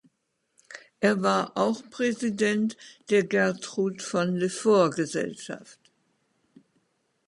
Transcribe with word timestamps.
Er 0.99 1.21
war 1.21 1.55
auch 1.55 1.87
Präsident 1.91 2.75
der 3.11 3.23
Gertrud 3.23 4.01
von 4.01 4.35
le 4.35 4.49
Fort-Gesellschaft. 4.49 5.77